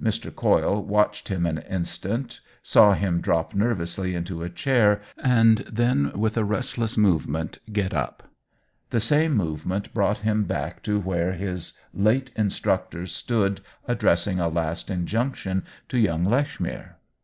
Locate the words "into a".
4.14-4.48